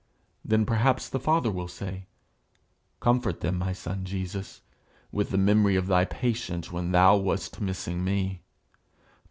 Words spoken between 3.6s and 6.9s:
son Jesus, with the memory of thy patience